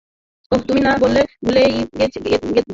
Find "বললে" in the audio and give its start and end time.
1.01-1.21